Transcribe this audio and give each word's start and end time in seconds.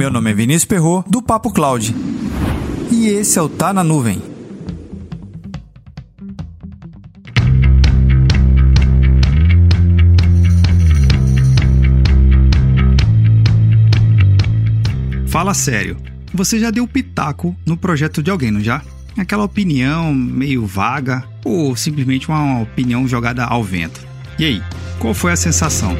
Meu 0.00 0.10
nome 0.10 0.30
é 0.30 0.32
Vinícius 0.32 0.64
Perro 0.64 1.04
do 1.06 1.20
Papo 1.20 1.52
Cloud. 1.52 1.94
E 2.90 3.08
esse 3.08 3.38
é 3.38 3.42
o 3.42 3.50
Tá 3.50 3.70
na 3.70 3.84
Nuvem. 3.84 4.22
Fala 15.28 15.52
sério, 15.52 15.98
você 16.32 16.58
já 16.58 16.70
deu 16.70 16.88
pitaco 16.88 17.54
no 17.66 17.76
projeto 17.76 18.22
de 18.22 18.30
alguém, 18.30 18.50
não 18.50 18.62
já? 18.62 18.80
Aquela 19.18 19.44
opinião 19.44 20.14
meio 20.14 20.64
vaga 20.64 21.22
ou 21.44 21.76
simplesmente 21.76 22.26
uma 22.26 22.62
opinião 22.62 23.06
jogada 23.06 23.44
ao 23.44 23.62
vento. 23.62 24.00
E 24.38 24.46
aí, 24.46 24.62
qual 24.98 25.12
foi 25.12 25.32
a 25.32 25.36
sensação? 25.36 25.94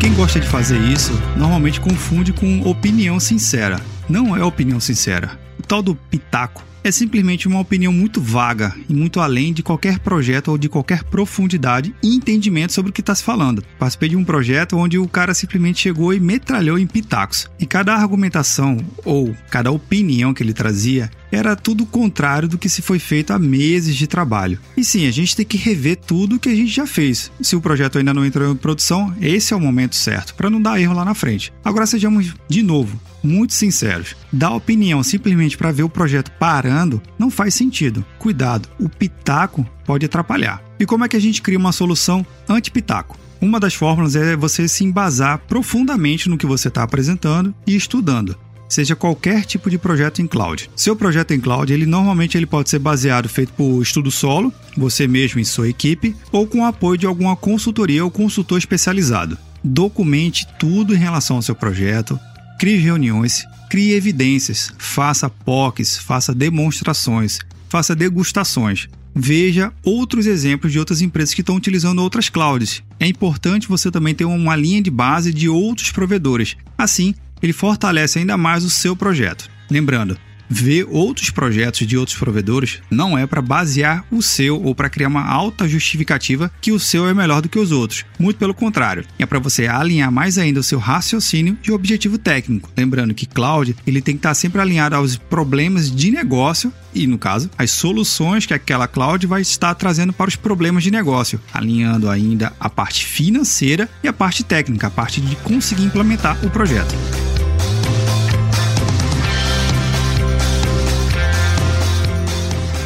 Quem 0.00 0.14
gosta 0.14 0.38
de 0.38 0.46
fazer 0.46 0.80
isso 0.80 1.12
normalmente 1.36 1.80
confunde 1.80 2.32
com 2.32 2.60
opinião 2.62 3.18
sincera. 3.18 3.80
Não 4.08 4.36
é 4.36 4.44
opinião 4.44 4.78
sincera. 4.78 5.36
O 5.58 5.62
tal 5.62 5.82
do 5.82 5.96
pitaco 5.96 6.62
é 6.84 6.92
simplesmente 6.92 7.48
uma 7.48 7.58
opinião 7.58 7.92
muito 7.92 8.20
vaga 8.20 8.74
e 8.88 8.94
muito 8.94 9.18
além 9.18 9.52
de 9.52 9.62
qualquer 9.62 9.98
projeto 9.98 10.48
ou 10.48 10.56
de 10.56 10.68
qualquer 10.68 11.02
profundidade 11.02 11.92
e 12.00 12.14
entendimento 12.14 12.72
sobre 12.72 12.90
o 12.90 12.92
que 12.92 13.00
está 13.00 13.12
se 13.12 13.24
falando. 13.24 13.62
Participei 13.76 14.10
de 14.10 14.16
um 14.16 14.24
projeto 14.24 14.76
onde 14.76 14.98
o 14.98 15.08
cara 15.08 15.34
simplesmente 15.34 15.80
chegou 15.80 16.14
e 16.14 16.20
metralhou 16.20 16.78
em 16.78 16.86
pitacos. 16.86 17.50
E 17.58 17.66
cada 17.66 17.92
argumentação 17.92 18.78
ou 19.04 19.34
cada 19.50 19.72
opinião 19.72 20.32
que 20.32 20.44
ele 20.44 20.52
trazia 20.52 21.10
era 21.30 21.54
tudo 21.54 21.84
o 21.84 21.86
contrário 21.86 22.48
do 22.48 22.58
que 22.58 22.68
se 22.68 22.82
foi 22.82 22.98
feito 22.98 23.32
há 23.32 23.38
meses 23.38 23.96
de 23.96 24.06
trabalho. 24.06 24.58
E 24.76 24.84
sim, 24.84 25.06
a 25.06 25.10
gente 25.10 25.36
tem 25.36 25.44
que 25.44 25.56
rever 25.56 25.96
tudo 25.96 26.36
o 26.36 26.38
que 26.38 26.48
a 26.48 26.54
gente 26.54 26.70
já 26.70 26.86
fez. 26.86 27.30
Se 27.40 27.56
o 27.56 27.60
projeto 27.60 27.98
ainda 27.98 28.14
não 28.14 28.24
entrou 28.24 28.50
em 28.50 28.56
produção, 28.56 29.14
esse 29.20 29.52
é 29.52 29.56
o 29.56 29.60
momento 29.60 29.96
certo, 29.96 30.34
para 30.34 30.50
não 30.50 30.60
dar 30.60 30.80
erro 30.80 30.94
lá 30.94 31.04
na 31.04 31.14
frente. 31.14 31.52
Agora 31.64 31.86
sejamos, 31.86 32.34
de 32.48 32.62
novo, 32.62 33.00
muito 33.22 33.54
sinceros. 33.54 34.16
Dar 34.32 34.50
opinião 34.50 35.02
simplesmente 35.02 35.56
para 35.56 35.72
ver 35.72 35.82
o 35.82 35.88
projeto 35.88 36.30
parando 36.32 37.02
não 37.18 37.30
faz 37.30 37.54
sentido. 37.54 38.04
Cuidado, 38.18 38.68
o 38.78 38.88
pitaco 38.88 39.66
pode 39.84 40.06
atrapalhar. 40.06 40.62
E 40.78 40.86
como 40.86 41.04
é 41.04 41.08
que 41.08 41.16
a 41.16 41.20
gente 41.20 41.42
cria 41.42 41.58
uma 41.58 41.72
solução 41.72 42.24
anti-pitaco? 42.48 43.18
Uma 43.40 43.60
das 43.60 43.74
fórmulas 43.74 44.16
é 44.16 44.36
você 44.36 44.66
se 44.66 44.84
embasar 44.84 45.38
profundamente 45.46 46.28
no 46.28 46.36
que 46.36 46.46
você 46.46 46.68
está 46.68 46.82
apresentando 46.82 47.54
e 47.66 47.76
estudando 47.76 48.36
seja 48.68 48.94
qualquer 48.94 49.44
tipo 49.44 49.70
de 49.70 49.78
projeto 49.78 50.20
em 50.20 50.26
cloud. 50.26 50.70
Seu 50.76 50.94
projeto 50.94 51.32
em 51.32 51.40
cloud, 51.40 51.72
ele 51.72 51.86
normalmente 51.86 52.36
ele 52.36 52.46
pode 52.46 52.68
ser 52.68 52.78
baseado 52.78 53.28
feito 53.28 53.52
por 53.52 53.82
estudo 53.82 54.10
solo, 54.10 54.52
você 54.76 55.06
mesmo 55.06 55.40
em 55.40 55.44
sua 55.44 55.68
equipe, 55.68 56.14
ou 56.30 56.46
com 56.46 56.60
o 56.60 56.64
apoio 56.64 56.98
de 56.98 57.06
alguma 57.06 57.34
consultoria 57.34 58.04
ou 58.04 58.10
consultor 58.10 58.58
especializado. 58.58 59.38
Documente 59.62 60.46
tudo 60.58 60.94
em 60.94 60.98
relação 60.98 61.36
ao 61.36 61.42
seu 61.42 61.54
projeto, 61.54 62.18
crie 62.58 62.76
reuniões, 62.76 63.44
crie 63.68 63.92
evidências, 63.92 64.72
faça 64.78 65.28
POCs, 65.28 65.98
faça 65.98 66.34
demonstrações, 66.34 67.38
faça 67.68 67.94
degustações. 67.94 68.88
Veja 69.14 69.72
outros 69.82 70.26
exemplos 70.26 70.70
de 70.70 70.78
outras 70.78 71.00
empresas 71.00 71.34
que 71.34 71.40
estão 71.40 71.56
utilizando 71.56 72.00
outras 72.00 72.28
clouds. 72.28 72.84
É 73.00 73.06
importante 73.06 73.68
você 73.68 73.90
também 73.90 74.14
ter 74.14 74.24
uma 74.24 74.54
linha 74.54 74.80
de 74.80 74.90
base 74.90 75.32
de 75.32 75.48
outros 75.48 75.90
provedores. 75.90 76.56
Assim, 76.76 77.14
ele 77.42 77.52
fortalece 77.52 78.18
ainda 78.18 78.36
mais 78.36 78.64
o 78.64 78.70
seu 78.70 78.96
projeto. 78.96 79.48
Lembrando, 79.70 80.18
ver 80.48 80.86
outros 80.88 81.30
projetos 81.30 81.86
de 81.86 81.96
outros 81.96 82.16
provedores 82.16 82.80
não 82.90 83.18
é 83.18 83.26
para 83.26 83.42
basear 83.42 84.04
o 84.10 84.22
seu 84.22 84.62
ou 84.62 84.74
para 84.74 84.88
criar 84.88 85.08
uma 85.08 85.24
alta 85.24 85.68
justificativa 85.68 86.50
que 86.60 86.72
o 86.72 86.80
seu 86.80 87.06
é 87.06 87.12
melhor 87.12 87.42
do 87.42 87.48
que 87.48 87.58
os 87.58 87.70
outros. 87.70 88.04
Muito 88.18 88.38
pelo 88.38 88.54
contrário, 88.54 89.04
é 89.18 89.26
para 89.26 89.38
você 89.38 89.66
alinhar 89.66 90.10
mais 90.10 90.38
ainda 90.38 90.60
o 90.60 90.62
seu 90.62 90.78
raciocínio 90.78 91.58
e 91.66 91.70
objetivo 91.70 92.16
técnico. 92.16 92.70
Lembrando 92.76 93.14
que 93.14 93.26
cloud 93.26 93.76
ele 93.86 94.00
tem 94.00 94.14
que 94.14 94.20
estar 94.20 94.34
sempre 94.34 94.60
alinhado 94.60 94.96
aos 94.96 95.16
problemas 95.16 95.94
de 95.94 96.10
negócio 96.10 96.72
e, 96.94 97.06
no 97.06 97.18
caso, 97.18 97.50
as 97.58 97.70
soluções 97.70 98.46
que 98.46 98.54
aquela 98.54 98.88
cloud 98.88 99.26
vai 99.26 99.42
estar 99.42 99.74
trazendo 99.74 100.12
para 100.12 100.28
os 100.28 100.36
problemas 100.36 100.82
de 100.82 100.90
negócio, 100.90 101.40
alinhando 101.52 102.08
ainda 102.08 102.52
a 102.58 102.70
parte 102.70 103.04
financeira 103.04 103.88
e 104.02 104.08
a 104.08 104.12
parte 104.12 104.42
técnica, 104.42 104.86
a 104.86 104.90
parte 104.90 105.20
de 105.20 105.36
conseguir 105.36 105.84
implementar 105.84 106.38
o 106.44 106.50
projeto. 106.50 106.94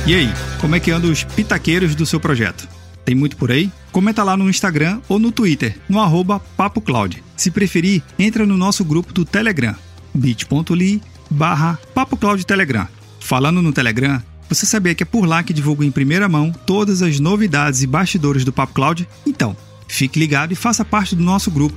E 0.04 0.14
aí, 0.14 0.32
como 0.60 0.74
é 0.74 0.80
que 0.80 0.90
andam 0.90 1.12
os 1.12 1.22
pitaqueiros 1.22 1.94
do 1.94 2.04
seu 2.04 2.18
projeto? 2.18 2.68
Tem 3.04 3.14
muito 3.14 3.36
por 3.36 3.52
aí? 3.52 3.70
Comenta 3.92 4.24
lá 4.24 4.36
no 4.36 4.50
Instagram 4.50 5.00
ou 5.08 5.18
no 5.18 5.30
Twitter, 5.30 5.78
no 5.88 6.00
arroba 6.00 6.40
PapoCloud. 6.56 7.22
Se 7.36 7.50
preferir, 7.52 8.02
entra 8.18 8.44
no 8.44 8.56
nosso 8.56 8.84
grupo 8.84 9.12
do 9.12 9.24
Telegram, 9.24 9.76
bit.ly 10.12 11.00
barra 11.30 11.78
PapoCloud 11.94 12.44
Telegram. 12.44 12.88
Falando 13.20 13.62
no 13.62 13.72
Telegram, 13.72 14.20
você 14.48 14.66
sabia 14.66 14.94
que 14.94 15.04
é 15.04 15.06
por 15.06 15.24
lá 15.24 15.42
que 15.42 15.52
divulgo 15.52 15.84
em 15.84 15.90
primeira 15.90 16.28
mão 16.28 16.52
todas 16.52 17.00
as 17.00 17.20
novidades 17.20 17.82
e 17.82 17.86
bastidores 17.86 18.44
do 18.44 18.52
Papo 18.52 18.74
Cloud? 18.74 19.08
Então, 19.24 19.56
fique 19.86 20.18
ligado 20.18 20.52
e 20.52 20.56
faça 20.56 20.84
parte 20.84 21.14
do 21.14 21.22
nosso 21.22 21.50
grupo. 21.50 21.76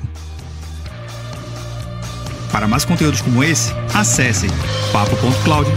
Para 2.52 2.68
mais 2.68 2.86
conteúdos 2.86 3.22
como 3.22 3.44
esse, 3.44 3.72
acesse 3.94 4.48
papo.cloud. 4.92 5.70